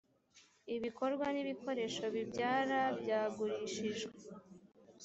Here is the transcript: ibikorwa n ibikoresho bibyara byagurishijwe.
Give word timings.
ibikorwa 0.75 1.25
n 1.35 1.37
ibikoresho 1.43 2.03
bibyara 2.13 2.79
byagurishijwe. 2.99 4.15